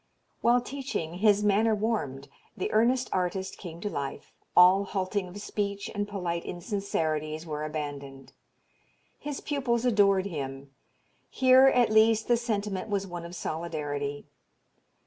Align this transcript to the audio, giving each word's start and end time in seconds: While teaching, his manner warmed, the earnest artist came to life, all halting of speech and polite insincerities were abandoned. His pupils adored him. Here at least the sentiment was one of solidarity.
While 0.41 0.61
teaching, 0.61 1.19
his 1.19 1.43
manner 1.43 1.75
warmed, 1.75 2.27
the 2.57 2.71
earnest 2.71 3.07
artist 3.13 3.59
came 3.59 3.79
to 3.81 3.89
life, 3.91 4.33
all 4.57 4.83
halting 4.83 5.27
of 5.27 5.39
speech 5.39 5.91
and 5.93 6.07
polite 6.07 6.43
insincerities 6.43 7.45
were 7.45 7.63
abandoned. 7.63 8.33
His 9.19 9.41
pupils 9.41 9.85
adored 9.85 10.25
him. 10.25 10.71
Here 11.29 11.67
at 11.67 11.91
least 11.91 12.27
the 12.27 12.37
sentiment 12.37 12.89
was 12.89 13.05
one 13.05 13.25
of 13.25 13.35
solidarity. 13.35 14.25